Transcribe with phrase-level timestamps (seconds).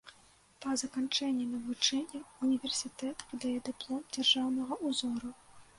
[0.65, 5.29] Па заканчэнні навучання ўніверсітэт выдае дыплом дзяржаўнага ўзору.